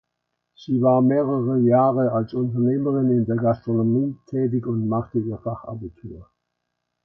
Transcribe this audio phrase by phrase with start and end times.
[0.55, 6.27] Sie war mehrere Jahre als Unternehmerin in der Gastronomie tätig und machte ihr Fachabitur.